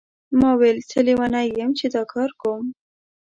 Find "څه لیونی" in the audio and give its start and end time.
0.89-1.47